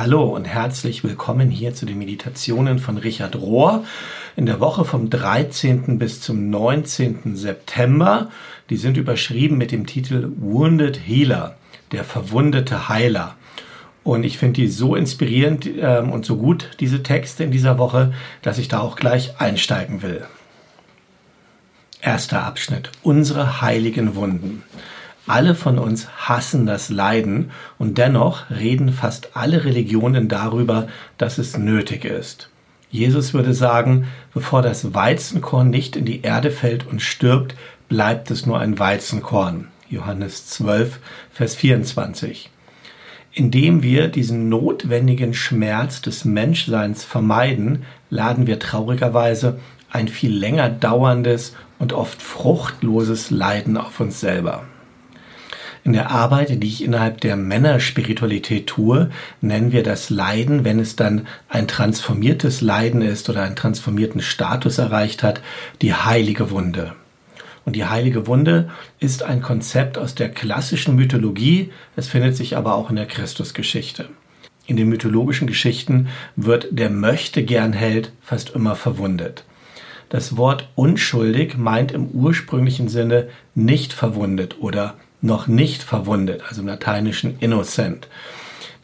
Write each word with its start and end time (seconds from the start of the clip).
Hallo 0.00 0.24
und 0.24 0.46
herzlich 0.46 1.04
willkommen 1.04 1.50
hier 1.50 1.74
zu 1.74 1.84
den 1.84 1.98
Meditationen 1.98 2.78
von 2.78 2.96
Richard 2.96 3.36
Rohr 3.36 3.84
in 4.34 4.46
der 4.46 4.58
Woche 4.58 4.86
vom 4.86 5.10
13. 5.10 5.98
bis 5.98 6.22
zum 6.22 6.48
19. 6.48 7.36
September. 7.36 8.30
Die 8.70 8.78
sind 8.78 8.96
überschrieben 8.96 9.58
mit 9.58 9.72
dem 9.72 9.84
Titel 9.84 10.32
Wounded 10.38 11.06
Healer, 11.06 11.56
der 11.92 12.04
verwundete 12.04 12.88
Heiler. 12.88 13.34
Und 14.02 14.24
ich 14.24 14.38
finde 14.38 14.62
die 14.62 14.68
so 14.68 14.96
inspirierend 14.96 15.68
ähm, 15.78 16.10
und 16.12 16.24
so 16.24 16.38
gut, 16.38 16.70
diese 16.80 17.02
Texte 17.02 17.44
in 17.44 17.50
dieser 17.50 17.76
Woche, 17.76 18.14
dass 18.40 18.56
ich 18.56 18.68
da 18.68 18.80
auch 18.80 18.96
gleich 18.96 19.38
einsteigen 19.38 20.00
will. 20.00 20.24
Erster 22.00 22.42
Abschnitt. 22.46 22.90
Unsere 23.02 23.60
heiligen 23.60 24.14
Wunden. 24.14 24.62
Alle 25.30 25.54
von 25.54 25.78
uns 25.78 26.08
hassen 26.28 26.66
das 26.66 26.88
Leiden 26.88 27.52
und 27.78 27.98
dennoch 27.98 28.50
reden 28.50 28.92
fast 28.92 29.36
alle 29.36 29.64
Religionen 29.64 30.26
darüber, 30.26 30.88
dass 31.18 31.38
es 31.38 31.56
nötig 31.56 32.04
ist. 32.04 32.50
Jesus 32.90 33.32
würde 33.32 33.54
sagen, 33.54 34.08
bevor 34.34 34.60
das 34.60 34.92
Weizenkorn 34.92 35.70
nicht 35.70 35.94
in 35.94 36.04
die 36.04 36.22
Erde 36.22 36.50
fällt 36.50 36.84
und 36.84 37.00
stirbt, 37.00 37.54
bleibt 37.88 38.32
es 38.32 38.44
nur 38.44 38.58
ein 38.58 38.80
Weizenkorn. 38.80 39.68
Johannes 39.88 40.48
12, 40.48 40.98
Vers 41.32 41.54
24. 41.54 42.50
Indem 43.32 43.84
wir 43.84 44.08
diesen 44.08 44.48
notwendigen 44.48 45.32
Schmerz 45.32 46.02
des 46.02 46.24
Menschseins 46.24 47.04
vermeiden, 47.04 47.84
laden 48.08 48.48
wir 48.48 48.58
traurigerweise 48.58 49.60
ein 49.92 50.08
viel 50.08 50.36
länger 50.36 50.70
dauerndes 50.70 51.54
und 51.78 51.92
oft 51.92 52.20
fruchtloses 52.20 53.30
Leiden 53.30 53.76
auf 53.76 54.00
uns 54.00 54.18
selber. 54.18 54.64
In 55.82 55.94
der 55.94 56.10
Arbeit, 56.10 56.62
die 56.62 56.66
ich 56.66 56.84
innerhalb 56.84 57.20
der 57.22 57.36
Männerspiritualität 57.36 58.66
tue, 58.66 59.10
nennen 59.40 59.72
wir 59.72 59.82
das 59.82 60.10
Leiden, 60.10 60.64
wenn 60.64 60.78
es 60.78 60.94
dann 60.94 61.26
ein 61.48 61.68
transformiertes 61.68 62.60
Leiden 62.60 63.00
ist 63.00 63.30
oder 63.30 63.42
einen 63.42 63.56
transformierten 63.56 64.20
Status 64.20 64.78
erreicht 64.78 65.22
hat, 65.22 65.40
die 65.80 65.94
heilige 65.94 66.50
Wunde. 66.50 66.92
Und 67.64 67.76
die 67.76 67.86
heilige 67.86 68.26
Wunde 68.26 68.70
ist 68.98 69.22
ein 69.22 69.40
Konzept 69.40 69.96
aus 69.96 70.14
der 70.14 70.28
klassischen 70.28 70.96
Mythologie, 70.96 71.70
es 71.96 72.08
findet 72.08 72.36
sich 72.36 72.56
aber 72.56 72.74
auch 72.74 72.90
in 72.90 72.96
der 72.96 73.06
Christusgeschichte. 73.06 74.08
In 74.66 74.76
den 74.76 74.88
mythologischen 74.88 75.46
Geschichten 75.46 76.08
wird 76.36 76.68
der 76.70 76.90
möchte 76.90 77.42
gern 77.42 77.72
Held 77.72 78.12
fast 78.20 78.50
immer 78.50 78.76
verwundet. 78.76 79.44
Das 80.10 80.36
Wort 80.36 80.68
unschuldig 80.74 81.56
meint 81.56 81.92
im 81.92 82.08
ursprünglichen 82.08 82.88
Sinne 82.88 83.28
nicht 83.54 83.92
verwundet 83.92 84.56
oder 84.60 84.94
noch 85.22 85.46
nicht 85.46 85.82
verwundet, 85.82 86.42
also 86.48 86.62
im 86.62 86.68
lateinischen 86.68 87.38
innocent. 87.40 88.08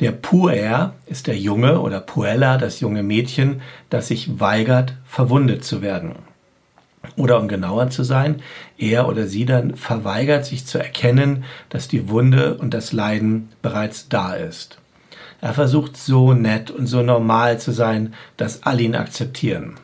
Der 0.01 0.13
Puer 0.13 0.93
ist 1.07 1.27
der 1.27 1.39
Junge 1.39 1.81
oder 1.81 2.01
Puella, 2.01 2.59
das 2.59 2.81
junge 2.81 3.03
Mädchen, 3.03 3.63
das 3.89 4.09
sich 4.09 4.39
weigert, 4.39 4.95
verwundet 5.07 5.65
zu 5.65 5.81
werden. 5.81 6.17
Oder 7.17 7.41
um 7.41 7.49
genauer 7.49 7.89
zu 7.89 8.03
sein, 8.03 8.43
er 8.77 9.09
oder 9.09 9.27
sie 9.27 9.47
dann 9.47 9.77
verweigert 9.77 10.45
sich 10.45 10.67
zu 10.67 10.79
erkennen, 10.79 11.45
dass 11.71 11.89
die 11.89 12.09
Wunde 12.09 12.59
und 12.59 12.75
das 12.75 12.93
Leiden 12.93 13.49
bereits 13.63 14.09
da 14.09 14.35
ist. 14.35 14.79
Er 15.41 15.55
versucht 15.55 15.97
so 15.97 16.35
nett 16.35 16.71
und 16.71 16.87
so 16.87 17.03
normal 17.03 17.59
zu 17.61 17.73
sein, 17.73 18.15
dass 18.37 18.65
alle 18.65 18.83
ihn 18.83 18.97
akzeptieren. 18.97 19.75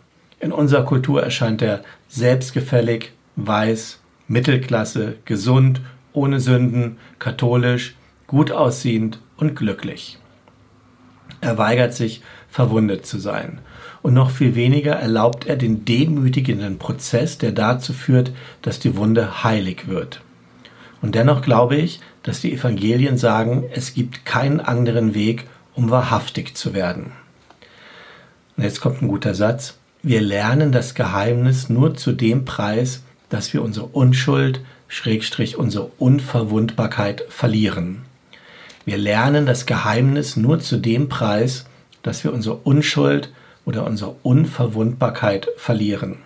In 0.40 0.52
unserer 0.52 0.84
Kultur 0.84 1.22
erscheint 1.22 1.62
er 1.62 1.82
selbstgefällig, 2.08 3.12
weiß, 3.36 3.98
Mittelklasse, 4.28 5.16
gesund 5.24 5.80
ohne 6.12 6.40
Sünden, 6.40 6.98
katholisch, 7.18 7.96
gut 8.26 8.52
aussehend 8.52 9.20
und 9.36 9.56
glücklich. 9.56 10.18
Er 11.40 11.58
weigert 11.58 11.94
sich, 11.94 12.22
verwundet 12.48 13.06
zu 13.06 13.18
sein. 13.18 13.60
Und 14.02 14.14
noch 14.14 14.30
viel 14.30 14.54
weniger 14.54 14.94
erlaubt 14.94 15.46
er 15.46 15.56
den 15.56 15.84
demütigenden 15.84 16.78
Prozess, 16.78 17.38
der 17.38 17.52
dazu 17.52 17.92
führt, 17.92 18.32
dass 18.62 18.80
die 18.80 18.96
Wunde 18.96 19.44
heilig 19.44 19.88
wird. 19.88 20.22
Und 21.00 21.14
dennoch 21.14 21.42
glaube 21.42 21.76
ich, 21.76 22.00
dass 22.22 22.40
die 22.40 22.52
Evangelien 22.52 23.16
sagen, 23.16 23.64
es 23.72 23.94
gibt 23.94 24.24
keinen 24.24 24.60
anderen 24.60 25.14
Weg, 25.14 25.48
um 25.74 25.90
wahrhaftig 25.90 26.54
zu 26.56 26.74
werden. 26.74 27.12
Und 28.56 28.64
jetzt 28.64 28.80
kommt 28.80 29.02
ein 29.02 29.08
guter 29.08 29.34
Satz. 29.34 29.78
Wir 30.02 30.20
lernen 30.20 30.72
das 30.72 30.94
Geheimnis 30.94 31.68
nur 31.68 31.94
zu 31.94 32.12
dem 32.12 32.44
Preis, 32.44 33.02
dass 33.28 33.52
wir 33.52 33.62
unsere 33.62 33.86
Unschuld, 33.86 34.60
Schrägstrich 34.92 35.56
unsere 35.56 35.90
Unverwundbarkeit 35.98 37.24
verlieren. 37.30 38.02
Wir 38.84 38.98
lernen 38.98 39.46
das 39.46 39.64
Geheimnis 39.64 40.36
nur 40.36 40.60
zu 40.60 40.76
dem 40.76 41.08
Preis, 41.08 41.64
dass 42.02 42.24
wir 42.24 42.34
unsere 42.34 42.56
Unschuld 42.56 43.32
oder 43.64 43.86
unsere 43.86 44.16
Unverwundbarkeit 44.22 45.48
verlieren. 45.56 46.18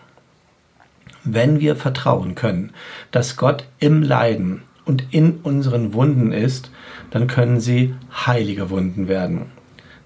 Wenn 1.22 1.60
wir 1.60 1.76
vertrauen 1.76 2.34
können, 2.34 2.72
dass 3.12 3.36
Gott 3.36 3.68
im 3.78 4.02
Leiden 4.02 4.62
und 4.84 5.04
in 5.12 5.38
unseren 5.44 5.94
Wunden 5.94 6.32
ist, 6.32 6.72
dann 7.12 7.28
können 7.28 7.60
sie 7.60 7.94
heilige 8.26 8.68
Wunden 8.68 9.06
werden. 9.06 9.52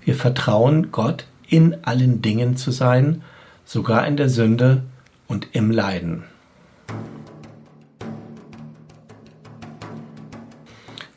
Wir 0.05 0.15
vertrauen 0.15 0.93
Gott 0.93 1.25
in 1.49 1.79
allen 1.85 2.21
Dingen 2.21 2.59
zu 2.59 2.73
sein, 2.73 3.23
sogar 3.65 4.07
in 4.07 4.19
der 4.19 4.29
Sünde 4.29 4.83
und 5.29 5.49
im 5.53 5.71
Leiden. 5.71 6.25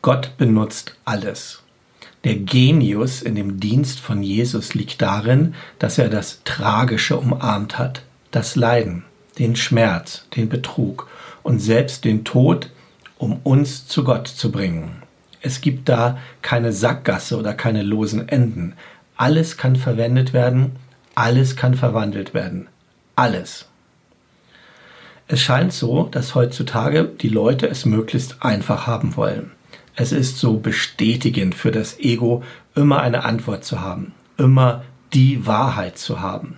Gott 0.04 0.36
benutzt 0.38 0.98
alles. 1.06 1.64
Der 2.26 2.36
Genius 2.36 3.22
in 3.22 3.36
dem 3.36 3.62
Dienst 3.62 4.02
von 4.02 4.22
Jesus 4.22 4.74
liegt 4.74 5.02
darin, 5.02 5.56
dass 5.80 5.98
er 5.98 6.10
das 6.10 6.42
Tragische 6.44 7.16
umarmt 7.16 7.78
hat, 7.78 8.04
das 8.30 8.58
Leiden, 8.58 9.06
den 9.40 9.56
Schmerz, 9.56 10.26
den 10.36 10.50
Betrug 10.50 11.08
und 11.42 11.60
selbst 11.60 12.04
den 12.04 12.26
Tod, 12.26 12.70
um 13.18 13.40
uns 13.44 13.88
zu 13.88 14.04
Gott 14.04 14.28
zu 14.28 14.52
bringen. 14.52 15.02
Es 15.42 15.62
gibt 15.62 15.88
da 15.88 16.18
keine 16.42 16.74
Sackgasse 16.74 17.38
oder 17.38 17.54
keine 17.54 17.82
losen 17.82 18.28
Enden. 18.28 18.74
Alles 19.16 19.56
kann 19.56 19.78
verwendet 19.78 20.34
werden, 20.34 20.76
alles 21.16 21.56
kann 21.56 21.76
verwandelt 21.76 22.34
werden. 22.34 22.68
Alles. 23.16 23.70
Es 25.30 25.40
scheint 25.42 25.72
so, 25.72 26.10
dass 26.12 26.36
heutzutage 26.36 27.06
die 27.06 27.30
Leute 27.30 27.70
es 27.70 27.86
möglichst 27.86 28.44
einfach 28.44 28.86
haben 28.86 29.16
wollen. 29.16 29.52
Es 29.96 30.12
ist 30.12 30.40
so 30.40 30.58
bestätigend 30.58 31.54
für 31.54 31.72
das 31.72 32.00
Ego, 32.00 32.44
immer 32.76 33.02
eine 33.02 33.24
Antwort 33.26 33.64
zu 33.64 33.82
haben, 33.82 34.14
immer 34.38 34.84
die 35.14 35.46
Wahrheit 35.46 35.98
zu 35.98 36.20
haben. 36.20 36.58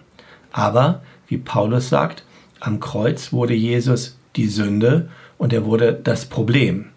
Aber, 0.51 1.01
wie 1.27 1.37
Paulus 1.37 1.89
sagt, 1.89 2.23
am 2.61 2.79
Kreuz 2.79 3.33
wurde 3.33 3.53
Jesus 3.53 4.17
die 4.37 4.47
Sünde 4.47 5.09
und 5.37 5.51
er 5.51 5.65
wurde 5.65 5.93
das 5.93 6.25
Problem. 6.25 6.87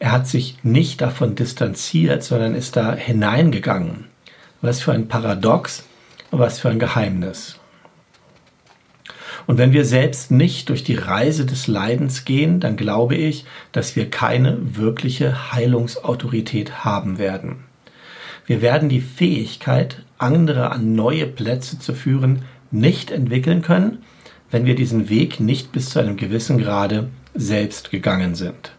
Er 0.00 0.10
hat 0.10 0.26
sich 0.26 0.56
nicht 0.64 1.00
davon 1.00 1.36
distanziert, 1.36 2.24
sondern 2.24 2.56
ist 2.56 2.74
da 2.74 2.92
hineingegangen. 2.92 4.06
Was 4.60 4.82
für 4.82 4.92
ein 4.92 5.06
Paradox, 5.06 5.84
was 6.32 6.58
für 6.58 6.70
ein 6.70 6.80
Geheimnis. 6.80 7.60
Und 9.46 9.58
wenn 9.58 9.72
wir 9.72 9.84
selbst 9.84 10.30
nicht 10.30 10.68
durch 10.68 10.84
die 10.84 10.94
Reise 10.94 11.46
des 11.46 11.66
Leidens 11.66 12.24
gehen, 12.24 12.60
dann 12.60 12.76
glaube 12.76 13.16
ich, 13.16 13.44
dass 13.72 13.96
wir 13.96 14.10
keine 14.10 14.58
wirkliche 14.76 15.52
Heilungsautorität 15.52 16.84
haben 16.84 17.18
werden. 17.18 17.64
Wir 18.46 18.62
werden 18.62 18.88
die 18.88 19.00
Fähigkeit, 19.00 20.02
andere 20.18 20.70
an 20.70 20.94
neue 20.94 21.26
Plätze 21.26 21.78
zu 21.78 21.94
führen, 21.94 22.42
nicht 22.70 23.10
entwickeln 23.10 23.62
können, 23.62 23.98
wenn 24.50 24.66
wir 24.66 24.74
diesen 24.74 25.08
Weg 25.08 25.40
nicht 25.40 25.72
bis 25.72 25.90
zu 25.90 25.98
einem 25.98 26.16
gewissen 26.16 26.58
Grade 26.58 27.08
selbst 27.34 27.90
gegangen 27.90 28.34
sind. 28.34 28.72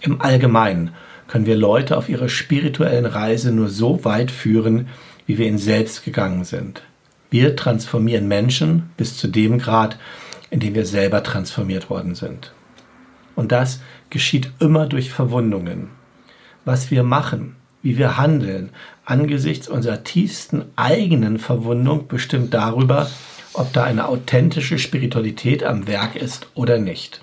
Im 0.00 0.20
Allgemeinen 0.20 0.90
können 1.26 1.46
wir 1.46 1.56
Leute 1.56 1.96
auf 1.96 2.08
ihrer 2.08 2.28
spirituellen 2.28 3.06
Reise 3.06 3.52
nur 3.52 3.68
so 3.68 4.04
weit 4.04 4.30
führen, 4.30 4.88
wie 5.26 5.38
wir 5.38 5.46
ihn 5.46 5.58
selbst 5.58 6.04
gegangen 6.04 6.44
sind. 6.44 6.82
Wir 7.30 7.56
transformieren 7.56 8.26
Menschen 8.26 8.90
bis 8.96 9.16
zu 9.16 9.28
dem 9.28 9.58
Grad, 9.58 9.98
in 10.50 10.60
dem 10.60 10.74
wir 10.74 10.86
selber 10.86 11.22
transformiert 11.22 11.90
worden 11.90 12.14
sind. 12.14 12.52
Und 13.36 13.52
das 13.52 13.80
geschieht 14.10 14.50
immer 14.58 14.86
durch 14.86 15.10
Verwundungen. 15.10 15.90
Was 16.64 16.90
wir 16.90 17.02
machen, 17.02 17.56
wie 17.82 17.98
wir 17.98 18.16
handeln, 18.16 18.70
angesichts 19.04 19.68
unserer 19.68 20.04
tiefsten 20.04 20.64
eigenen 20.76 21.38
Verwundung 21.38 22.08
bestimmt 22.08 22.52
darüber, 22.54 23.10
ob 23.52 23.72
da 23.72 23.84
eine 23.84 24.08
authentische 24.08 24.78
Spiritualität 24.78 25.64
am 25.64 25.86
Werk 25.86 26.16
ist 26.16 26.48
oder 26.54 26.78
nicht. 26.78 27.22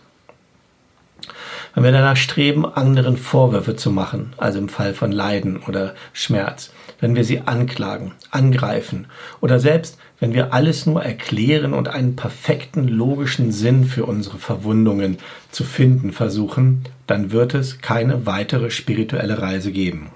Wenn 1.75 1.83
wir 1.83 1.91
danach 1.91 2.15
streben, 2.15 2.65
anderen 2.65 3.17
Vorwürfe 3.17 3.75
zu 3.75 3.91
machen, 3.91 4.31
also 4.37 4.59
im 4.59 4.69
Fall 4.69 4.93
von 4.93 5.11
Leiden 5.11 5.57
oder 5.57 5.93
Schmerz, 6.13 6.71
wenn 7.01 7.17
wir 7.17 7.25
sie 7.25 7.41
anklagen, 7.41 8.13
angreifen 8.31 9.07
oder 9.41 9.59
selbst 9.59 9.97
wenn 10.21 10.33
wir 10.33 10.53
alles 10.53 10.85
nur 10.85 11.03
erklären 11.03 11.73
und 11.73 11.89
einen 11.89 12.15
perfekten 12.15 12.87
logischen 12.87 13.51
Sinn 13.51 13.83
für 13.83 14.05
unsere 14.05 14.37
Verwundungen 14.37 15.17
zu 15.51 15.65
finden 15.65 16.13
versuchen, 16.13 16.85
dann 17.07 17.33
wird 17.33 17.53
es 17.53 17.81
keine 17.81 18.25
weitere 18.25 18.71
spirituelle 18.71 19.41
Reise 19.41 19.73
geben. 19.73 20.11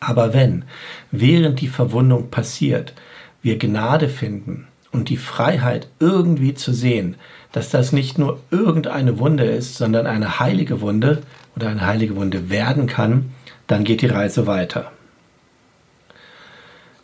Aber 0.00 0.34
wenn, 0.34 0.64
während 1.12 1.60
die 1.60 1.68
Verwundung 1.68 2.30
passiert, 2.30 2.94
wir 3.42 3.58
Gnade 3.58 4.08
finden 4.08 4.66
und 4.90 5.08
die 5.08 5.16
Freiheit 5.16 5.86
irgendwie 6.00 6.54
zu 6.54 6.72
sehen, 6.72 7.14
dass 7.52 7.70
das 7.70 7.92
nicht 7.92 8.18
nur 8.18 8.40
irgendeine 8.50 9.18
Wunde 9.18 9.44
ist, 9.44 9.76
sondern 9.76 10.06
eine 10.06 10.40
heilige 10.40 10.80
Wunde 10.80 11.22
oder 11.54 11.68
eine 11.68 11.86
heilige 11.86 12.16
Wunde 12.16 12.50
werden 12.50 12.86
kann, 12.86 13.30
dann 13.66 13.84
geht 13.84 14.02
die 14.02 14.06
Reise 14.06 14.46
weiter. 14.46 14.90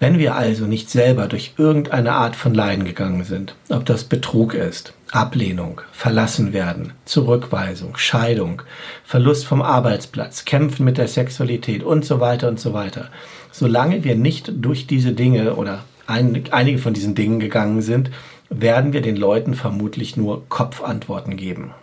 Wenn 0.00 0.18
wir 0.18 0.36
also 0.36 0.66
nicht 0.66 0.90
selber 0.90 1.26
durch 1.26 1.54
irgendeine 1.58 2.12
Art 2.12 2.36
von 2.36 2.54
Leiden 2.54 2.84
gegangen 2.84 3.24
sind, 3.24 3.56
ob 3.68 3.84
das 3.84 4.04
Betrug 4.04 4.54
ist, 4.54 4.92
Ablehnung, 5.10 5.80
verlassen 5.90 6.52
werden, 6.52 6.92
Zurückweisung, 7.04 7.96
Scheidung, 7.96 8.62
Verlust 9.04 9.46
vom 9.46 9.60
Arbeitsplatz, 9.60 10.44
Kämpfen 10.44 10.84
mit 10.84 10.98
der 10.98 11.08
Sexualität 11.08 11.82
und 11.82 12.04
so 12.04 12.20
weiter 12.20 12.46
und 12.46 12.60
so 12.60 12.74
weiter, 12.74 13.08
solange 13.50 14.04
wir 14.04 14.14
nicht 14.14 14.52
durch 14.54 14.86
diese 14.86 15.12
Dinge 15.12 15.56
oder 15.56 15.84
ein, 16.06 16.44
einige 16.52 16.78
von 16.78 16.94
diesen 16.94 17.16
Dingen 17.16 17.40
gegangen 17.40 17.82
sind, 17.82 18.10
werden 18.50 18.92
wir 18.92 19.02
den 19.02 19.16
Leuten 19.16 19.54
vermutlich 19.54 20.16
nur 20.16 20.48
Kopfantworten 20.48 21.36
geben. 21.36 21.74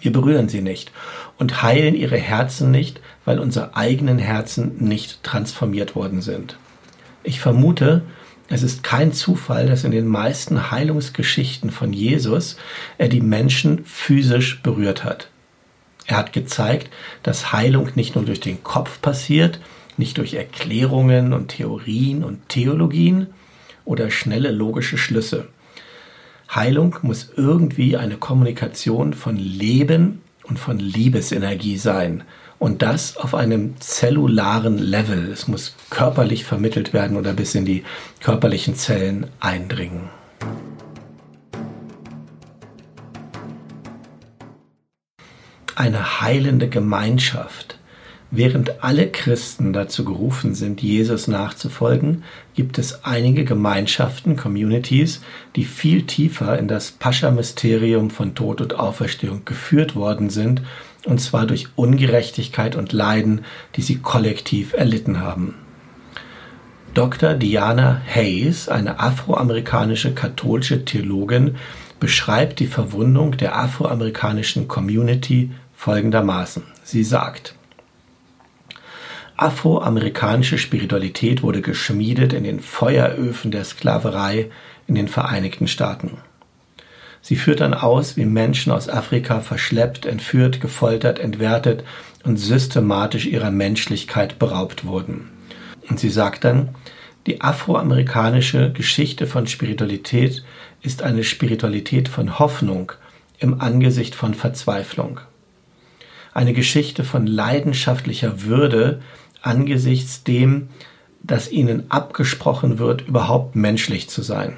Wir 0.00 0.12
berühren 0.12 0.48
sie 0.48 0.62
nicht 0.62 0.92
und 1.38 1.62
heilen 1.62 1.94
ihre 1.94 2.18
Herzen 2.18 2.70
nicht, 2.70 3.00
weil 3.24 3.38
unsere 3.38 3.76
eigenen 3.76 4.18
Herzen 4.18 4.76
nicht 4.78 5.22
transformiert 5.22 5.94
worden 5.94 6.22
sind. 6.22 6.58
Ich 7.22 7.40
vermute, 7.40 8.02
es 8.48 8.62
ist 8.62 8.82
kein 8.82 9.12
Zufall, 9.12 9.66
dass 9.66 9.84
in 9.84 9.90
den 9.90 10.06
meisten 10.06 10.70
Heilungsgeschichten 10.70 11.70
von 11.70 11.92
Jesus 11.92 12.56
er 12.98 13.08
die 13.08 13.20
Menschen 13.20 13.84
physisch 13.84 14.62
berührt 14.62 15.04
hat. 15.04 15.28
Er 16.06 16.18
hat 16.18 16.32
gezeigt, 16.32 16.88
dass 17.24 17.52
Heilung 17.52 17.90
nicht 17.96 18.14
nur 18.14 18.24
durch 18.24 18.38
den 18.38 18.62
Kopf 18.62 19.02
passiert, 19.02 19.58
nicht 19.96 20.18
durch 20.18 20.34
Erklärungen 20.34 21.32
und 21.32 21.48
Theorien 21.48 22.22
und 22.22 22.48
Theologien 22.48 23.28
oder 23.84 24.10
schnelle 24.10 24.52
logische 24.52 24.98
Schlüsse. 24.98 25.48
Heilung 26.54 26.96
muss 27.02 27.30
irgendwie 27.36 27.96
eine 27.96 28.16
Kommunikation 28.16 29.14
von 29.14 29.36
Leben 29.36 30.22
und 30.44 30.58
von 30.58 30.78
Liebesenergie 30.78 31.76
sein 31.76 32.22
und 32.58 32.82
das 32.82 33.16
auf 33.16 33.34
einem 33.34 33.78
zellularen 33.80 34.78
Level. 34.78 35.30
Es 35.30 35.48
muss 35.48 35.74
körperlich 35.90 36.44
vermittelt 36.44 36.92
werden 36.92 37.16
oder 37.16 37.32
bis 37.32 37.54
in 37.54 37.64
die 37.64 37.84
körperlichen 38.20 38.74
Zellen 38.74 39.26
eindringen. 39.40 40.08
Eine 45.74 46.22
heilende 46.22 46.68
Gemeinschaft. 46.68 47.75
Während 48.32 48.82
alle 48.82 49.08
Christen 49.08 49.72
dazu 49.72 50.04
gerufen 50.04 50.54
sind, 50.54 50.82
Jesus 50.82 51.28
nachzufolgen, 51.28 52.24
gibt 52.54 52.78
es 52.78 53.04
einige 53.04 53.44
Gemeinschaften, 53.44 54.36
Communities, 54.36 55.20
die 55.54 55.64
viel 55.64 56.02
tiefer 56.02 56.58
in 56.58 56.66
das 56.66 56.90
Pascha-Mysterium 56.90 58.10
von 58.10 58.34
Tod 58.34 58.60
und 58.60 58.78
Auferstehung 58.78 59.44
geführt 59.44 59.94
worden 59.94 60.30
sind 60.30 60.62
und 61.06 61.20
zwar 61.20 61.46
durch 61.46 61.68
Ungerechtigkeit 61.76 62.74
und 62.74 62.92
Leiden, 62.92 63.44
die 63.76 63.82
sie 63.82 63.98
kollektiv 63.98 64.72
erlitten 64.72 65.20
haben. 65.20 65.54
Dr. 66.94 67.34
Diana 67.34 68.00
Hayes, 68.06 68.68
eine 68.68 68.98
afroamerikanische 68.98 70.14
katholische 70.14 70.84
Theologin, 70.84 71.56
beschreibt 72.00 72.58
die 72.58 72.66
Verwundung 72.66 73.36
der 73.36 73.56
afroamerikanischen 73.56 74.66
Community 74.66 75.50
folgendermaßen. 75.74 76.62
Sie 76.82 77.04
sagt, 77.04 77.55
Afroamerikanische 79.36 80.56
Spiritualität 80.56 81.42
wurde 81.42 81.60
geschmiedet 81.60 82.32
in 82.32 82.44
den 82.44 82.60
Feueröfen 82.60 83.50
der 83.50 83.64
Sklaverei 83.64 84.50
in 84.86 84.94
den 84.94 85.08
Vereinigten 85.08 85.68
Staaten. 85.68 86.18
Sie 87.20 87.36
führt 87.36 87.60
dann 87.60 87.74
aus, 87.74 88.16
wie 88.16 88.24
Menschen 88.24 88.72
aus 88.72 88.88
Afrika 88.88 89.40
verschleppt, 89.40 90.06
entführt, 90.06 90.60
gefoltert, 90.60 91.18
entwertet 91.18 91.84
und 92.24 92.36
systematisch 92.38 93.26
ihrer 93.26 93.50
Menschlichkeit 93.50 94.38
beraubt 94.38 94.86
wurden. 94.86 95.30
Und 95.88 96.00
sie 96.00 96.10
sagt 96.10 96.44
dann, 96.44 96.70
die 97.26 97.40
afroamerikanische 97.40 98.72
Geschichte 98.72 99.26
von 99.26 99.46
Spiritualität 99.48 100.44
ist 100.82 101.02
eine 101.02 101.24
Spiritualität 101.24 102.08
von 102.08 102.38
Hoffnung 102.38 102.92
im 103.38 103.60
Angesicht 103.60 104.14
von 104.14 104.32
Verzweiflung. 104.32 105.20
Eine 106.32 106.52
Geschichte 106.52 107.02
von 107.02 107.26
leidenschaftlicher 107.26 108.42
Würde 108.42 109.00
angesichts 109.46 110.24
dem, 110.24 110.68
dass 111.22 111.50
ihnen 111.50 111.90
abgesprochen 111.90 112.78
wird, 112.78 113.06
überhaupt 113.06 113.56
menschlich 113.56 114.08
zu 114.08 114.22
sein. 114.22 114.56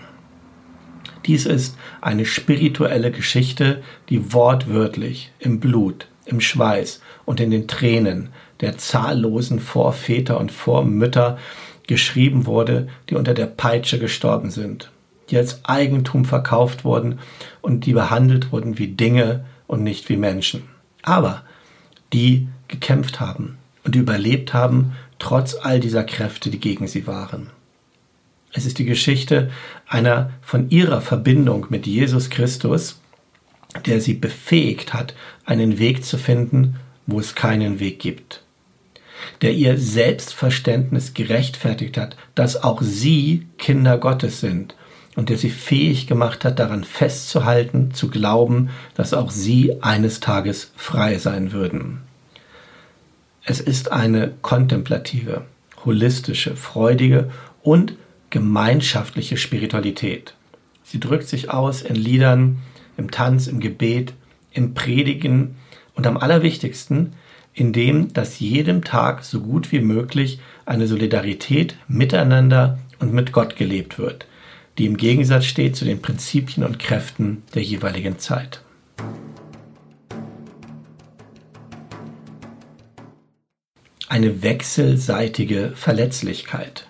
Dies 1.27 1.47
ist 1.47 1.77
eine 2.01 2.25
spirituelle 2.25 3.11
Geschichte, 3.11 3.83
die 4.09 4.33
wortwörtlich 4.33 5.33
im 5.39 5.61
Blut, 5.61 6.09
im 6.25 6.41
Schweiß 6.41 7.03
und 7.25 7.41
in 7.41 7.51
den 7.51 7.69
Tränen 7.69 8.31
der 8.61 8.79
zahllosen 8.79 9.61
Vorväter 9.61 10.39
und 10.39 10.53
Vormütter 10.53 11.39
geschrieben 11.87 12.47
wurde, 12.47 12.89
die 13.09 13.15
unter 13.15 13.35
der 13.35 13.47
Peitsche 13.47 13.99
gestorben 13.99 14.51
sind, 14.51 14.91
die 15.31 15.37
als 15.37 15.65
Eigentum 15.65 16.25
verkauft 16.25 16.85
wurden 16.85 17.19
und 17.63 17.87
die 17.87 17.93
behandelt 17.93 18.53
wurden 18.53 18.79
wie 18.79 18.89
Dinge 18.89 19.45
und 19.67 19.83
nicht 19.83 20.09
wie 20.09 20.17
Menschen. 20.17 20.65
Aber 21.03 21.43
die 22.13 22.49
gekämpft 22.69 23.21
haben 23.21 23.59
und 23.89 23.97
überlebt 23.97 24.53
haben, 24.53 24.93
trotz 25.19 25.55
all 25.55 25.81
dieser 25.81 26.05
Kräfte, 26.05 26.51
die 26.51 26.61
gegen 26.61 26.87
sie 26.87 27.07
waren. 27.07 27.49
Es 28.53 28.67
ist 28.67 28.79
die 28.79 28.85
Geschichte 28.85 29.51
einer 29.87 30.31
von 30.43 30.69
ihrer 30.69 31.01
Verbindung 31.01 31.67
mit 31.71 31.87
Jesus 31.87 32.29
Christus, 32.29 33.01
der 33.87 34.03
sie 34.03 34.13
befähigt 34.13 34.93
hat, 34.93 35.15
einen 35.47 35.79
Weg 35.79 36.05
zu 36.05 36.19
finden, 36.19 36.77
wo 37.07 37.19
es 37.19 37.35
keinen 37.35 37.81
Weg 37.81 37.99
gibt. 37.99 38.43
Der 39.41 39.55
ihr 39.55 39.79
Selbstverständnis 39.79 41.15
gerechtfertigt 41.15 41.97
hat, 41.97 42.15
dass 42.35 42.63
auch 42.63 42.83
sie 42.83 43.47
Kinder 43.57 43.97
Gottes 43.97 44.41
sind 44.41 44.75
und 45.17 45.31
der 45.31 45.39
sie 45.39 45.51
fähig 45.51 46.07
gemacht 46.07 46.45
hat, 46.45 46.59
daran 46.59 46.85
festzuhalten, 46.85 47.95
zu 47.95 48.11
glauben, 48.11 48.69
dass 48.95 49.15
auch 49.15 49.31
sie 49.31 49.81
eines 49.81 50.21
Tages 50.21 50.73
frei 50.77 51.17
sein 51.17 51.53
würden. 51.53 52.03
Es 53.51 53.61
ist 53.61 53.93
eine 53.93 54.35
kontemplative, 54.43 55.47
holistische, 55.87 56.55
freudige 56.55 57.31
und 57.63 57.95
gemeinschaftliche 58.29 59.39
Spiritualität. 59.39 60.35
Sie 60.85 61.01
drückt 61.01 61.29
sich 61.29 61.49
aus 61.49 61.81
in 61.81 61.97
Liedern, 61.97 62.59
im 62.99 63.11
Tanz, 63.11 63.47
im 63.47 63.59
Gebet, 63.59 64.13
im 64.53 64.75
Predigen 64.75 65.57
und 65.95 66.07
am 66.07 66.19
allerwichtigsten 66.19 67.15
in 67.55 67.73
dem, 67.73 68.13
dass 68.13 68.39
jedem 68.39 68.85
Tag 68.85 69.25
so 69.25 69.41
gut 69.41 69.73
wie 69.73 69.81
möglich 69.81 70.41
eine 70.67 70.87
Solidarität 70.87 71.75
miteinander 71.89 72.79
und 72.99 73.15
mit 73.15 73.33
Gott 73.33 73.57
gelebt 73.57 73.99
wird, 73.99 74.27
die 74.77 74.85
im 74.85 74.99
Gegensatz 74.99 75.47
steht 75.47 75.75
zu 75.75 75.87
den 75.87 76.03
Prinzipien 76.03 76.67
und 76.67 76.79
Kräften 76.79 77.45
der 77.55 77.63
jeweiligen 77.63 78.19
Zeit. 78.19 78.61
Eine 84.11 84.43
wechselseitige 84.43 85.73
Verletzlichkeit. 85.75 86.87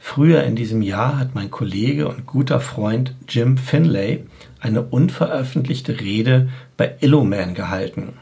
Früher 0.00 0.42
in 0.42 0.56
diesem 0.56 0.82
Jahr 0.82 1.16
hat 1.16 1.36
mein 1.36 1.52
Kollege 1.52 2.08
und 2.08 2.26
guter 2.26 2.58
Freund 2.58 3.14
Jim 3.28 3.56
Finlay 3.56 4.24
eine 4.58 4.82
unveröffentlichte 4.82 6.00
Rede 6.00 6.48
bei 6.76 6.96
Illuman 7.00 7.54
gehalten. 7.54 8.14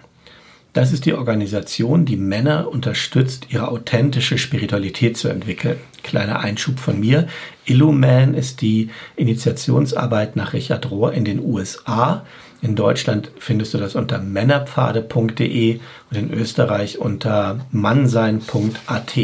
Das 0.75 0.93
ist 0.93 1.07
die 1.07 1.15
Organisation, 1.15 2.05
die 2.05 2.19
Männer 2.19 2.69
unterstützt, 2.71 3.47
ihre 3.49 3.69
authentische 3.69 4.37
Spiritualität 4.37 5.17
zu 5.17 5.29
entwickeln. 5.29 5.79
Kleiner 6.03 6.41
Einschub 6.41 6.79
von 6.79 7.00
mir. 7.00 7.27
Illuman 7.65 8.35
ist 8.35 8.61
die 8.61 8.91
Initiationsarbeit 9.17 10.37
nach 10.37 10.53
Richard 10.53 10.91
Rohr 10.91 11.15
in 11.15 11.25
den 11.25 11.41
USA. 11.41 12.27
In 12.62 12.76
Deutschland 12.76 13.31
findest 13.38 13.75
du 13.75 13.79
das 13.79 13.95
unter 13.95 14.19
männerpfade.de 14.19 15.81
und 16.11 16.17
in 16.17 16.33
Österreich 16.33 16.99
unter 16.99 17.67
mannsein.at 17.71 19.19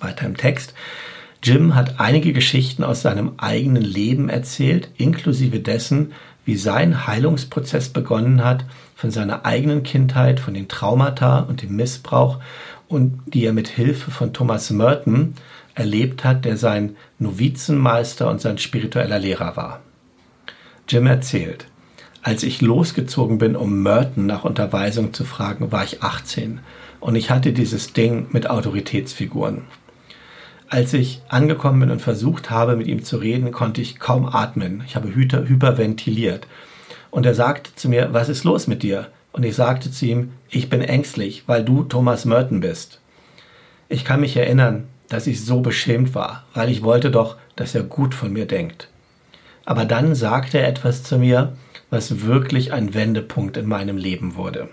weiter 0.00 0.26
im 0.26 0.36
Text. 0.36 0.74
Jim 1.42 1.74
hat 1.74 2.00
einige 2.00 2.32
Geschichten 2.32 2.84
aus 2.84 3.02
seinem 3.02 3.32
eigenen 3.38 3.82
Leben 3.82 4.28
erzählt, 4.28 4.90
inklusive 4.96 5.60
dessen, 5.60 6.12
wie 6.44 6.56
sein 6.56 7.06
Heilungsprozess 7.06 7.90
begonnen 7.90 8.44
hat, 8.44 8.64
von 8.94 9.10
seiner 9.10 9.46
eigenen 9.46 9.82
Kindheit, 9.82 10.40
von 10.40 10.54
den 10.54 10.68
Traumata 10.68 11.40
und 11.40 11.62
dem 11.62 11.76
Missbrauch 11.76 12.38
und 12.88 13.20
die 13.26 13.44
er 13.44 13.52
mit 13.52 13.68
Hilfe 13.68 14.10
von 14.10 14.32
Thomas 14.32 14.70
Merton 14.70 15.34
erlebt 15.74 16.24
hat, 16.24 16.44
der 16.44 16.56
sein 16.56 16.96
Novizenmeister 17.18 18.28
und 18.28 18.40
sein 18.40 18.58
spiritueller 18.58 19.18
Lehrer 19.18 19.56
war. 19.56 19.80
Jim 20.88 21.06
erzählt, 21.06 21.66
als 22.22 22.42
ich 22.42 22.60
losgezogen 22.60 23.38
bin, 23.38 23.56
um 23.56 23.82
Merton 23.82 24.26
nach 24.26 24.44
Unterweisung 24.44 25.14
zu 25.14 25.24
fragen, 25.24 25.72
war 25.72 25.84
ich 25.84 26.02
18 26.02 26.60
und 27.00 27.16
ich 27.16 27.30
hatte 27.30 27.52
dieses 27.52 27.92
Ding 27.92 28.28
mit 28.30 28.48
Autoritätsfiguren. 28.48 29.62
Als 30.68 30.92
ich 30.92 31.22
angekommen 31.28 31.80
bin 31.80 31.90
und 31.90 32.02
versucht 32.02 32.50
habe, 32.50 32.76
mit 32.76 32.86
ihm 32.86 33.02
zu 33.02 33.16
reden, 33.16 33.50
konnte 33.50 33.80
ich 33.80 33.98
kaum 33.98 34.26
atmen. 34.26 34.84
Ich 34.86 34.94
habe 34.94 35.12
hyperventiliert. 35.12 36.46
Und 37.10 37.26
er 37.26 37.34
sagte 37.34 37.74
zu 37.74 37.88
mir, 37.88 38.12
was 38.12 38.28
ist 38.28 38.44
los 38.44 38.68
mit 38.68 38.84
dir? 38.84 39.08
Und 39.32 39.44
ich 39.44 39.56
sagte 39.56 39.90
zu 39.90 40.06
ihm, 40.06 40.32
ich 40.48 40.68
bin 40.68 40.80
ängstlich, 40.80 41.44
weil 41.46 41.64
du 41.64 41.82
Thomas 41.82 42.24
Merton 42.24 42.60
bist. 42.60 43.00
Ich 43.88 44.04
kann 44.04 44.20
mich 44.20 44.36
erinnern, 44.36 44.86
dass 45.08 45.26
ich 45.26 45.44
so 45.44 45.60
beschämt 45.60 46.14
war, 46.14 46.44
weil 46.54 46.70
ich 46.70 46.82
wollte 46.82 47.10
doch, 47.10 47.36
dass 47.56 47.74
er 47.74 47.82
gut 47.82 48.14
von 48.14 48.32
mir 48.32 48.46
denkt. 48.46 48.88
Aber 49.64 49.84
dann 49.84 50.14
sagte 50.14 50.58
er 50.58 50.68
etwas 50.68 51.02
zu 51.02 51.18
mir, 51.18 51.52
was 51.90 52.22
wirklich 52.22 52.72
ein 52.72 52.94
Wendepunkt 52.94 53.56
in 53.56 53.66
meinem 53.66 53.96
Leben 53.96 54.36
wurde. 54.36 54.68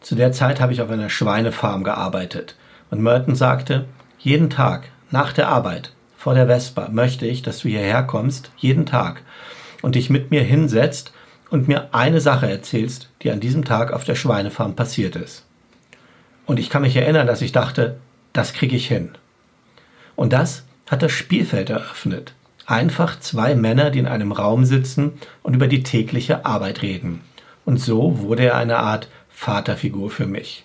Zu 0.00 0.14
der 0.14 0.32
Zeit 0.32 0.60
habe 0.60 0.72
ich 0.72 0.80
auf 0.80 0.90
einer 0.90 1.10
Schweinefarm 1.10 1.82
gearbeitet 1.82 2.56
und 2.90 3.02
Merton 3.02 3.34
sagte, 3.34 3.86
jeden 4.18 4.50
Tag 4.50 4.88
nach 5.10 5.32
der 5.32 5.48
Arbeit 5.48 5.92
vor 6.16 6.34
der 6.34 6.46
Vespa 6.46 6.88
möchte 6.88 7.26
ich, 7.26 7.42
dass 7.42 7.58
du 7.58 7.68
hierher 7.68 8.02
kommst, 8.02 8.50
jeden 8.56 8.86
Tag 8.86 9.22
und 9.82 9.94
dich 9.94 10.08
mit 10.08 10.30
mir 10.30 10.42
hinsetzt 10.42 11.12
und 11.50 11.68
mir 11.68 11.94
eine 11.94 12.20
Sache 12.20 12.50
erzählst, 12.50 13.10
die 13.22 13.30
an 13.30 13.40
diesem 13.40 13.64
Tag 13.64 13.92
auf 13.92 14.04
der 14.04 14.14
Schweinefarm 14.14 14.74
passiert 14.74 15.16
ist. 15.16 15.44
Und 16.46 16.58
ich 16.58 16.70
kann 16.70 16.82
mich 16.82 16.96
erinnern, 16.96 17.26
dass 17.26 17.42
ich 17.42 17.52
dachte, 17.52 17.98
das 18.32 18.52
kriege 18.52 18.76
ich 18.76 18.88
hin. 18.88 19.10
Und 20.16 20.32
das 20.32 20.64
hat 20.90 21.02
das 21.02 21.12
Spielfeld 21.12 21.70
eröffnet. 21.70 22.34
Einfach 22.66 23.20
zwei 23.20 23.54
Männer, 23.54 23.90
die 23.90 23.98
in 23.98 24.06
einem 24.06 24.32
Raum 24.32 24.64
sitzen 24.64 25.12
und 25.42 25.54
über 25.54 25.66
die 25.66 25.82
tägliche 25.82 26.46
Arbeit 26.46 26.82
reden. 26.82 27.20
Und 27.64 27.78
so 27.78 28.20
wurde 28.20 28.46
er 28.46 28.56
eine 28.56 28.78
Art 28.78 29.08
Vaterfigur 29.28 30.10
für 30.10 30.26
mich. 30.26 30.64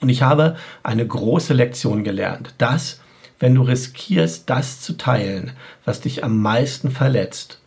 Und 0.00 0.08
ich 0.08 0.22
habe 0.22 0.56
eine 0.82 1.06
große 1.06 1.54
Lektion 1.54 2.04
gelernt, 2.04 2.54
dass, 2.58 3.00
wenn 3.38 3.54
du 3.54 3.62
riskierst, 3.62 4.50
das 4.50 4.80
zu 4.80 4.98
teilen, 4.98 5.52
was 5.84 6.00
dich 6.00 6.24
am 6.24 6.42
meisten 6.42 6.90
verletzt, 6.90 7.60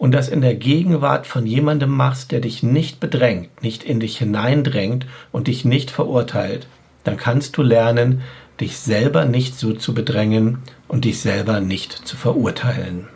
und 0.00 0.12
das 0.12 0.30
in 0.30 0.40
der 0.40 0.54
Gegenwart 0.54 1.26
von 1.26 1.46
jemandem 1.46 1.90
machst, 1.90 2.32
der 2.32 2.40
dich 2.40 2.62
nicht 2.62 3.00
bedrängt, 3.00 3.62
nicht 3.62 3.84
in 3.84 4.00
dich 4.00 4.16
hineindrängt 4.16 5.06
und 5.30 5.46
dich 5.46 5.66
nicht 5.66 5.90
verurteilt, 5.90 6.66
dann 7.04 7.18
kannst 7.18 7.58
du 7.58 7.62
lernen, 7.62 8.22
dich 8.60 8.78
selber 8.78 9.24
nicht 9.24 9.58
so 9.58 9.72
zu 9.72 9.94
bedrängen 9.94 10.58
und 10.86 11.04
dich 11.04 11.20
selber 11.20 11.60
nicht 11.60 11.92
zu 11.92 12.16
verurteilen. 12.16 13.08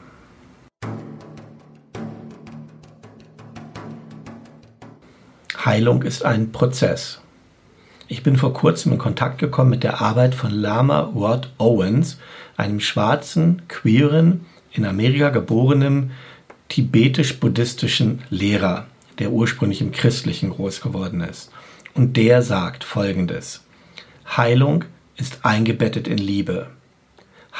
Heilung 5.64 6.02
ist 6.02 6.24
ein 6.24 6.52
Prozess. 6.52 7.20
Ich 8.06 8.22
bin 8.22 8.36
vor 8.36 8.52
kurzem 8.52 8.92
in 8.92 8.98
Kontakt 8.98 9.38
gekommen 9.38 9.70
mit 9.70 9.82
der 9.82 10.02
Arbeit 10.02 10.34
von 10.34 10.50
Lama 10.50 11.00
Rod 11.00 11.50
Owens, 11.58 12.18
einem 12.56 12.80
schwarzen, 12.80 13.62
queeren, 13.68 14.44
in 14.72 14.84
Amerika 14.84 15.30
geborenen 15.30 16.10
tibetisch-buddhistischen 16.68 18.22
Lehrer, 18.28 18.86
der 19.18 19.30
ursprünglich 19.30 19.80
im 19.80 19.92
Christlichen 19.92 20.50
groß 20.50 20.80
geworden 20.80 21.20
ist. 21.20 21.50
Und 21.94 22.16
der 22.16 22.42
sagt 22.42 22.84
Folgendes. 22.84 23.64
Heilung 24.36 24.84
ist 25.16 25.44
eingebettet 25.44 26.09
in 26.09 26.18
Liebe. 26.18 26.68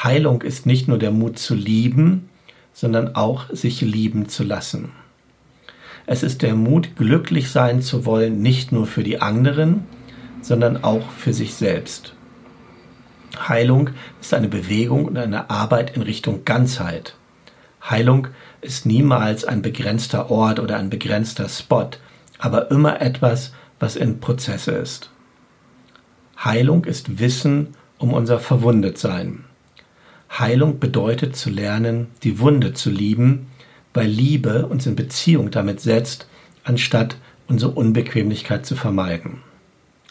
Heilung 0.03 0.41
ist 0.41 0.65
nicht 0.65 0.87
nur 0.87 0.97
der 0.97 1.11
Mut 1.11 1.39
zu 1.39 1.55
lieben, 1.55 2.29
sondern 2.73 3.15
auch 3.15 3.49
sich 3.49 3.81
lieben 3.81 4.27
zu 4.27 4.43
lassen. 4.43 4.91
Es 6.05 6.21
ist 6.21 6.41
der 6.41 6.55
Mut, 6.55 6.95
glücklich 6.95 7.49
sein 7.49 7.81
zu 7.81 8.05
wollen, 8.05 8.41
nicht 8.41 8.71
nur 8.71 8.85
für 8.85 9.03
die 9.03 9.21
anderen, 9.21 9.85
sondern 10.41 10.83
auch 10.83 11.09
für 11.11 11.33
sich 11.33 11.55
selbst. 11.55 12.13
Heilung 13.47 13.89
ist 14.21 14.33
eine 14.33 14.47
Bewegung 14.47 15.05
und 15.05 15.17
eine 15.17 15.49
Arbeit 15.49 15.95
in 15.95 16.03
Richtung 16.03 16.45
Ganzheit. 16.45 17.15
Heilung 17.89 18.27
ist 18.61 18.85
niemals 18.85 19.45
ein 19.45 19.61
begrenzter 19.61 20.29
Ort 20.29 20.59
oder 20.59 20.77
ein 20.77 20.89
begrenzter 20.89 21.49
Spot, 21.49 21.89
aber 22.37 22.69
immer 22.71 23.01
etwas, 23.01 23.53
was 23.79 23.95
in 23.95 24.19
Prozesse 24.19 24.71
ist. 24.71 25.09
Heilung 26.43 26.85
ist 26.85 27.19
Wissen 27.19 27.75
um 27.97 28.13
unser 28.13 28.39
Verwundetsein. 28.39 29.45
Heilung 30.29 30.79
bedeutet 30.79 31.35
zu 31.35 31.49
lernen, 31.49 32.07
die 32.23 32.39
Wunde 32.39 32.73
zu 32.73 32.89
lieben, 32.89 33.47
weil 33.93 34.07
Liebe 34.07 34.65
uns 34.65 34.85
in 34.85 34.95
Beziehung 34.95 35.49
damit 35.49 35.79
setzt, 35.79 36.27
anstatt 36.63 37.15
unsere 37.47 37.71
Unbequemlichkeit 37.71 38.65
zu 38.65 38.75
vermeiden. 38.75 39.41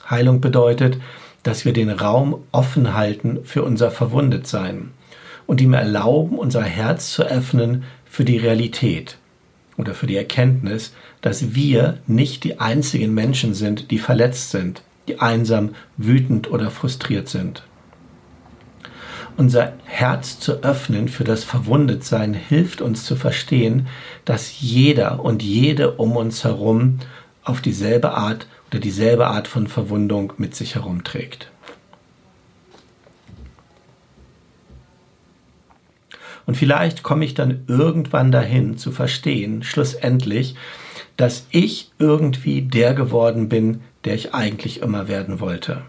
Heilung 0.08 0.40
bedeutet, 0.40 0.98
dass 1.42 1.64
wir 1.64 1.72
den 1.72 1.90
Raum 1.90 2.42
offen 2.52 2.94
halten 2.94 3.40
für 3.44 3.62
unser 3.62 3.90
Verwundetsein 3.90 4.92
und 5.46 5.60
ihm 5.60 5.74
erlauben, 5.74 6.38
unser 6.38 6.62
Herz 6.62 7.12
zu 7.12 7.22
öffnen 7.22 7.84
für 8.06 8.24
die 8.24 8.38
Realität 8.38 9.18
oder 9.76 9.92
für 9.92 10.06
die 10.06 10.16
Erkenntnis, 10.16 10.94
dass 11.20 11.54
wir 11.54 11.98
nicht 12.06 12.44
die 12.44 12.60
einzigen 12.60 13.12
Menschen 13.12 13.52
sind, 13.52 13.90
die 13.90 13.98
verletzt 13.98 14.50
sind, 14.50 14.82
die 15.08 15.20
einsam, 15.20 15.74
wütend 15.96 16.50
oder 16.50 16.70
frustriert 16.70 17.28
sind. 17.28 17.62
Unser 19.36 19.72
Herz 19.84 20.38
zu 20.38 20.62
öffnen 20.62 21.08
für 21.08 21.24
das 21.24 21.42
Verwundetsein 21.42 22.34
hilft 22.34 22.80
uns 22.80 23.04
zu 23.04 23.16
verstehen, 23.16 23.88
dass 24.24 24.60
jeder 24.60 25.24
und 25.24 25.42
jede 25.42 25.92
um 25.92 26.16
uns 26.16 26.44
herum 26.44 27.00
auf 27.42 27.60
dieselbe 27.60 28.12
Art 28.12 28.46
oder 28.70 28.78
dieselbe 28.78 29.26
Art 29.26 29.48
von 29.48 29.66
Verwundung 29.66 30.32
mit 30.38 30.54
sich 30.54 30.76
herumträgt. 30.76 31.50
Und 36.46 36.56
vielleicht 36.56 37.02
komme 37.02 37.24
ich 37.24 37.34
dann 37.34 37.64
irgendwann 37.66 38.30
dahin 38.30 38.76
zu 38.76 38.92
verstehen, 38.92 39.62
schlussendlich, 39.62 40.54
dass 41.16 41.46
ich 41.50 41.90
irgendwie 41.98 42.62
der 42.62 42.94
geworden 42.94 43.48
bin, 43.48 43.80
der 44.04 44.14
ich 44.14 44.34
eigentlich 44.34 44.80
immer 44.80 45.08
werden 45.08 45.40
wollte. 45.40 45.82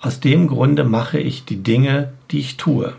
Aus 0.00 0.20
dem 0.20 0.48
Grunde 0.48 0.84
mache 0.84 1.18
ich 1.18 1.44
die 1.44 1.62
Dinge, 1.62 2.12
die 2.30 2.38
ich 2.38 2.56
tue. 2.56 2.94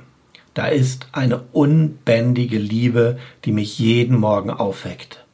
Da 0.54 0.68
ist 0.68 1.08
eine 1.14 1.42
unbändige 1.52 2.60
Liebe, 2.60 3.18
die 3.46 3.52
mich 3.52 3.80
jeden 3.80 4.18
Morgen 4.18 4.52
aufweckt. 4.52 5.26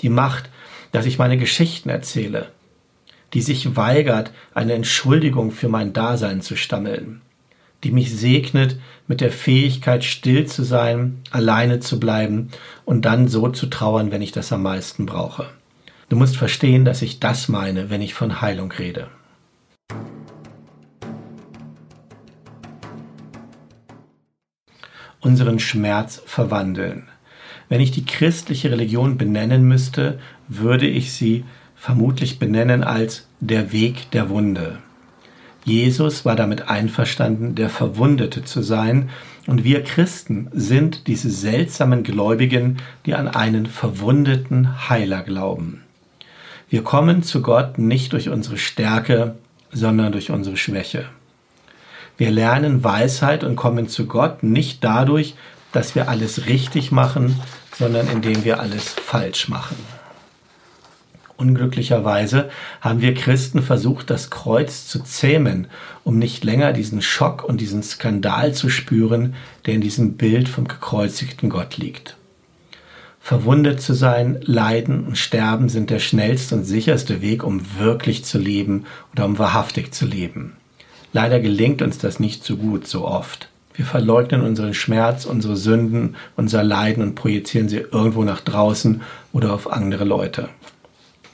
Die 0.00 0.10
macht, 0.10 0.50
dass 0.92 1.06
ich 1.06 1.18
meine 1.18 1.36
Geschichten 1.36 1.88
erzähle, 1.88 2.50
die 3.34 3.40
sich 3.40 3.76
weigert, 3.76 4.30
eine 4.54 4.74
Entschuldigung 4.74 5.50
für 5.50 5.68
mein 5.68 5.92
Dasein 5.92 6.40
zu 6.40 6.56
stammeln, 6.56 7.20
die 7.82 7.90
mich 7.90 8.14
segnet 8.14 8.78
mit 9.06 9.20
der 9.20 9.32
Fähigkeit, 9.32 10.04
still 10.04 10.46
zu 10.46 10.62
sein, 10.62 11.20
alleine 11.30 11.80
zu 11.80 11.98
bleiben 11.98 12.50
und 12.84 13.04
dann 13.04 13.28
so 13.28 13.48
zu 13.48 13.66
trauern, 13.66 14.10
wenn 14.10 14.22
ich 14.22 14.32
das 14.32 14.52
am 14.52 14.62
meisten 14.62 15.06
brauche. 15.06 15.46
Du 16.08 16.16
musst 16.16 16.38
verstehen, 16.38 16.86
dass 16.86 17.02
ich 17.02 17.20
das 17.20 17.48
meine, 17.48 17.90
wenn 17.90 18.00
ich 18.00 18.14
von 18.14 18.40
Heilung 18.40 18.72
rede. 18.72 19.08
Unseren 25.20 25.58
Schmerz 25.58 26.22
verwandeln. 26.24 27.08
Wenn 27.68 27.82
ich 27.82 27.90
die 27.90 28.06
christliche 28.06 28.70
Religion 28.70 29.18
benennen 29.18 29.68
müsste, 29.68 30.18
würde 30.48 30.86
ich 30.86 31.12
sie 31.12 31.44
vermutlich 31.74 32.38
benennen 32.38 32.82
als 32.82 33.28
der 33.40 33.72
Weg 33.72 34.10
der 34.12 34.30
Wunde. 34.30 34.78
Jesus 35.64 36.24
war 36.24 36.36
damit 36.36 36.70
einverstanden, 36.70 37.54
der 37.54 37.68
Verwundete 37.68 38.44
zu 38.44 38.62
sein, 38.62 39.10
und 39.46 39.64
wir 39.64 39.82
Christen 39.82 40.48
sind 40.52 41.06
diese 41.06 41.30
seltsamen 41.30 42.02
Gläubigen, 42.02 42.78
die 43.04 43.14
an 43.14 43.28
einen 43.28 43.66
verwundeten 43.66 44.88
Heiler 44.88 45.22
glauben. 45.22 45.82
Wir 46.70 46.84
kommen 46.84 47.22
zu 47.22 47.40
Gott 47.40 47.78
nicht 47.78 48.12
durch 48.12 48.28
unsere 48.28 48.58
Stärke, 48.58 49.36
sondern 49.72 50.12
durch 50.12 50.30
unsere 50.30 50.58
Schwäche. 50.58 51.06
Wir 52.18 52.30
lernen 52.30 52.84
Weisheit 52.84 53.42
und 53.42 53.56
kommen 53.56 53.88
zu 53.88 54.06
Gott 54.06 54.42
nicht 54.42 54.84
dadurch, 54.84 55.34
dass 55.72 55.94
wir 55.94 56.08
alles 56.08 56.46
richtig 56.46 56.92
machen, 56.92 57.40
sondern 57.74 58.08
indem 58.08 58.44
wir 58.44 58.60
alles 58.60 58.88
falsch 58.88 59.48
machen. 59.48 59.76
Unglücklicherweise 61.38 62.50
haben 62.80 63.00
wir 63.00 63.14
Christen 63.14 63.62
versucht, 63.62 64.10
das 64.10 64.28
Kreuz 64.28 64.88
zu 64.88 64.98
zähmen, 65.04 65.68
um 66.02 66.18
nicht 66.18 66.44
länger 66.44 66.72
diesen 66.72 67.00
Schock 67.00 67.44
und 67.44 67.60
diesen 67.60 67.82
Skandal 67.82 68.52
zu 68.52 68.68
spüren, 68.68 69.36
der 69.64 69.74
in 69.74 69.80
diesem 69.80 70.18
Bild 70.18 70.48
vom 70.48 70.66
gekreuzigten 70.66 71.48
Gott 71.48 71.76
liegt. 71.76 72.16
Verwundet 73.28 73.82
zu 73.82 73.92
sein, 73.92 74.40
Leiden 74.44 75.04
und 75.04 75.18
Sterben 75.18 75.68
sind 75.68 75.90
der 75.90 75.98
schnellste 75.98 76.54
und 76.54 76.64
sicherste 76.64 77.20
Weg, 77.20 77.44
um 77.44 77.60
wirklich 77.78 78.24
zu 78.24 78.38
leben 78.38 78.86
oder 79.12 79.26
um 79.26 79.38
wahrhaftig 79.38 79.92
zu 79.92 80.06
leben. 80.06 80.56
Leider 81.12 81.38
gelingt 81.38 81.82
uns 81.82 81.98
das 81.98 82.20
nicht 82.20 82.42
so 82.42 82.56
gut, 82.56 82.86
so 82.86 83.06
oft. 83.06 83.50
Wir 83.74 83.84
verleugnen 83.84 84.40
unseren 84.40 84.72
Schmerz, 84.72 85.26
unsere 85.26 85.56
Sünden, 85.56 86.16
unser 86.36 86.64
Leiden 86.64 87.02
und 87.02 87.16
projizieren 87.16 87.68
sie 87.68 87.84
irgendwo 87.92 88.24
nach 88.24 88.40
draußen 88.40 89.02
oder 89.34 89.52
auf 89.52 89.70
andere 89.70 90.04
Leute. 90.04 90.48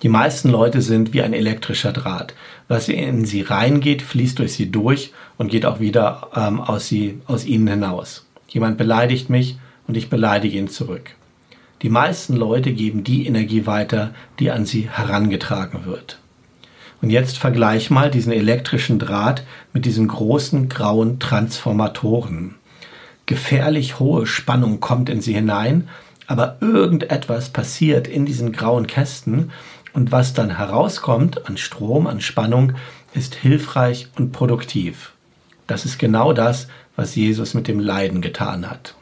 Die 0.02 0.08
meisten 0.08 0.48
Leute 0.48 0.82
sind 0.82 1.12
wie 1.12 1.22
ein 1.22 1.32
elektrischer 1.32 1.92
Draht. 1.92 2.34
Was 2.66 2.88
in 2.88 3.24
sie 3.24 3.42
reingeht, 3.42 4.02
fließt 4.02 4.40
durch 4.40 4.54
sie 4.54 4.72
durch 4.72 5.12
und 5.38 5.48
geht 5.48 5.64
auch 5.64 5.78
wieder 5.78 6.30
ähm, 6.34 6.60
aus, 6.60 6.88
sie, 6.88 7.20
aus 7.28 7.44
ihnen 7.44 7.68
hinaus. 7.68 8.26
Jemand 8.48 8.78
beleidigt 8.78 9.30
mich 9.30 9.58
und 9.86 9.96
ich 9.96 10.10
beleidige 10.10 10.58
ihn 10.58 10.66
zurück. 10.66 11.14
Die 11.84 11.90
meisten 11.90 12.34
Leute 12.34 12.72
geben 12.72 13.04
die 13.04 13.26
Energie 13.26 13.66
weiter, 13.66 14.14
die 14.38 14.50
an 14.50 14.64
sie 14.64 14.88
herangetragen 14.88 15.84
wird. 15.84 16.18
Und 17.02 17.10
jetzt 17.10 17.36
vergleich 17.36 17.90
mal 17.90 18.10
diesen 18.10 18.32
elektrischen 18.32 18.98
Draht 18.98 19.44
mit 19.74 19.84
diesen 19.84 20.08
großen 20.08 20.70
grauen 20.70 21.18
Transformatoren. 21.18 22.54
Gefährlich 23.26 23.98
hohe 24.00 24.26
Spannung 24.26 24.80
kommt 24.80 25.10
in 25.10 25.20
sie 25.20 25.34
hinein, 25.34 25.90
aber 26.26 26.56
irgendetwas 26.62 27.50
passiert 27.50 28.08
in 28.08 28.24
diesen 28.24 28.52
grauen 28.52 28.86
Kästen 28.86 29.52
und 29.92 30.10
was 30.10 30.32
dann 30.32 30.56
herauskommt 30.56 31.46
an 31.46 31.58
Strom, 31.58 32.06
an 32.06 32.22
Spannung, 32.22 32.72
ist 33.12 33.34
hilfreich 33.34 34.08
und 34.16 34.32
produktiv. 34.32 35.12
Das 35.66 35.84
ist 35.84 35.98
genau 35.98 36.32
das, 36.32 36.66
was 36.96 37.14
Jesus 37.14 37.52
mit 37.52 37.68
dem 37.68 37.78
Leiden 37.78 38.22
getan 38.22 38.70
hat. 38.70 38.94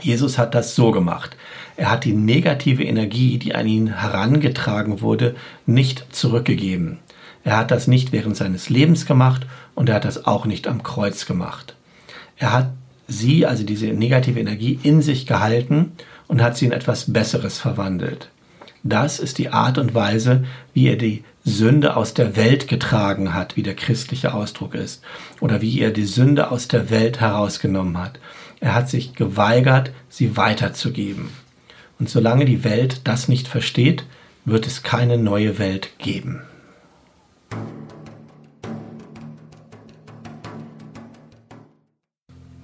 Jesus 0.00 0.38
hat 0.38 0.54
das 0.54 0.76
so 0.76 0.92
gemacht. 0.92 1.36
Er 1.78 1.92
hat 1.92 2.04
die 2.04 2.12
negative 2.12 2.82
Energie, 2.82 3.38
die 3.38 3.54
an 3.54 3.68
ihn 3.68 4.00
herangetragen 4.00 5.00
wurde, 5.00 5.36
nicht 5.64 6.06
zurückgegeben. 6.10 6.98
Er 7.44 7.56
hat 7.56 7.70
das 7.70 7.86
nicht 7.86 8.10
während 8.10 8.36
seines 8.36 8.68
Lebens 8.68 9.06
gemacht 9.06 9.46
und 9.76 9.88
er 9.88 9.94
hat 9.94 10.04
das 10.04 10.26
auch 10.26 10.44
nicht 10.44 10.66
am 10.66 10.82
Kreuz 10.82 11.24
gemacht. 11.24 11.76
Er 12.36 12.52
hat 12.52 12.72
sie, 13.06 13.46
also 13.46 13.62
diese 13.62 13.86
negative 13.86 14.40
Energie, 14.40 14.76
in 14.82 15.02
sich 15.02 15.24
gehalten 15.24 15.92
und 16.26 16.42
hat 16.42 16.56
sie 16.56 16.66
in 16.66 16.72
etwas 16.72 17.12
Besseres 17.12 17.58
verwandelt. 17.58 18.28
Das 18.82 19.20
ist 19.20 19.38
die 19.38 19.50
Art 19.50 19.78
und 19.78 19.94
Weise, 19.94 20.46
wie 20.74 20.88
er 20.88 20.96
die 20.96 21.22
Sünde 21.44 21.94
aus 21.96 22.12
der 22.12 22.34
Welt 22.34 22.66
getragen 22.66 23.34
hat, 23.34 23.54
wie 23.54 23.62
der 23.62 23.76
christliche 23.76 24.34
Ausdruck 24.34 24.74
ist, 24.74 25.04
oder 25.38 25.60
wie 25.60 25.80
er 25.80 25.92
die 25.92 26.06
Sünde 26.06 26.50
aus 26.50 26.66
der 26.66 26.90
Welt 26.90 27.20
herausgenommen 27.20 27.98
hat. 27.98 28.18
Er 28.58 28.74
hat 28.74 28.90
sich 28.90 29.14
geweigert, 29.14 29.92
sie 30.08 30.36
weiterzugeben. 30.36 31.28
Und 31.98 32.08
solange 32.08 32.44
die 32.44 32.64
Welt 32.64 33.02
das 33.04 33.28
nicht 33.28 33.48
versteht, 33.48 34.04
wird 34.44 34.66
es 34.66 34.82
keine 34.82 35.18
neue 35.18 35.58
Welt 35.58 35.98
geben. 35.98 36.42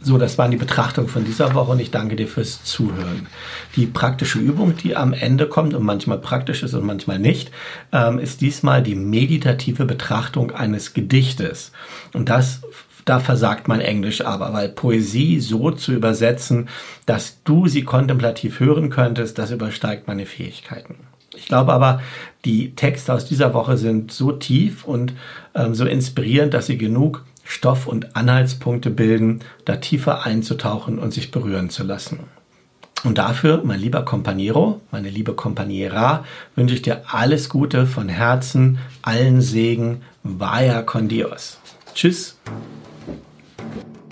So, 0.04 0.18
das 0.18 0.36
waren 0.36 0.50
die 0.50 0.58
Betrachtungen 0.58 1.08
von 1.08 1.24
dieser 1.24 1.54
Woche 1.54 1.72
und 1.72 1.80
ich 1.80 1.90
danke 1.90 2.14
dir 2.14 2.28
fürs 2.28 2.62
Zuhören. 2.62 3.26
Die 3.74 3.86
praktische 3.86 4.38
Übung, 4.38 4.76
die 4.76 4.96
am 4.96 5.14
Ende 5.14 5.48
kommt 5.48 5.72
und 5.72 5.82
manchmal 5.82 6.18
praktisch 6.18 6.62
ist 6.62 6.74
und 6.74 6.84
manchmal 6.84 7.18
nicht, 7.18 7.50
ähm, 7.90 8.18
ist 8.18 8.42
diesmal 8.42 8.82
die 8.82 8.96
meditative 8.96 9.86
Betrachtung 9.86 10.50
eines 10.50 10.92
Gedichtes. 10.92 11.72
Und 12.12 12.28
das 12.28 12.60
da 13.04 13.20
versagt 13.20 13.68
mein 13.68 13.80
Englisch 13.80 14.24
aber, 14.24 14.52
weil 14.52 14.68
Poesie 14.68 15.40
so 15.40 15.70
zu 15.70 15.92
übersetzen, 15.92 16.68
dass 17.06 17.42
du 17.44 17.66
sie 17.66 17.84
kontemplativ 17.84 18.60
hören 18.60 18.90
könntest, 18.90 19.38
das 19.38 19.50
übersteigt 19.50 20.08
meine 20.08 20.26
Fähigkeiten. 20.26 20.96
Ich 21.36 21.46
glaube 21.46 21.72
aber, 21.72 22.00
die 22.44 22.74
Texte 22.74 23.12
aus 23.12 23.26
dieser 23.26 23.54
Woche 23.54 23.76
sind 23.76 24.12
so 24.12 24.32
tief 24.32 24.84
und 24.84 25.14
ähm, 25.54 25.74
so 25.74 25.84
inspirierend, 25.84 26.54
dass 26.54 26.66
sie 26.66 26.78
genug 26.78 27.24
Stoff 27.44 27.86
und 27.86 28.16
Anhaltspunkte 28.16 28.90
bilden, 28.90 29.40
da 29.64 29.76
tiefer 29.76 30.24
einzutauchen 30.24 30.98
und 30.98 31.12
sich 31.12 31.30
berühren 31.30 31.70
zu 31.70 31.82
lassen. 31.82 32.20
Und 33.04 33.18
dafür, 33.18 33.60
mein 33.64 33.80
lieber 33.80 34.02
Companiero, 34.02 34.80
meine 34.90 35.10
liebe 35.10 35.34
Companiera, 35.34 36.24
wünsche 36.54 36.74
ich 36.74 36.82
dir 36.82 37.02
alles 37.12 37.50
Gute 37.50 37.86
von 37.86 38.08
Herzen, 38.08 38.78
allen 39.02 39.42
Segen, 39.42 40.00
vaya 40.22 40.80
con 40.82 41.08
Dios. 41.08 41.58
Tschüss. 41.94 42.38
Okay. 43.66 44.03